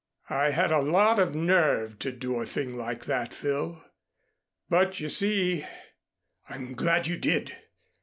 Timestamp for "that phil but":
3.05-4.99